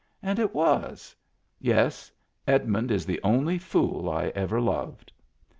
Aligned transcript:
And 0.23 0.39
it 0.39 0.55
was. 0.55 1.15
Yes, 1.59 2.11
Edmund 2.47 2.89
is 2.89 3.05
the 3.05 3.19
only 3.21 3.59
fool 3.59 4.09
I 4.09 4.29
ever 4.29 4.59
loved. 4.59 5.11